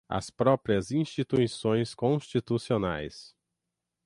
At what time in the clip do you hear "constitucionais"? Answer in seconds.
1.93-3.35